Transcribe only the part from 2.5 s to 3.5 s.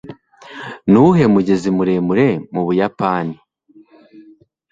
mu buyapani